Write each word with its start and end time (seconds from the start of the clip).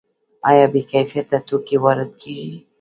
آیا 0.49 0.65
بې 0.73 0.81
کیفیته 0.91 1.37
توکي 1.47 1.77
وارد 1.83 2.11
کیږي؟ 2.21 2.55